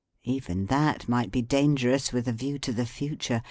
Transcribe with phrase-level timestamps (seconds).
[0.23, 3.39] Even that might be dangerous with a view to the future.